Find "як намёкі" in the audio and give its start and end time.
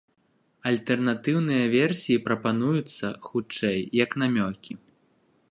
4.03-4.73